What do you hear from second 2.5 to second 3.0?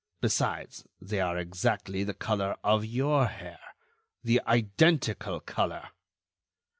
of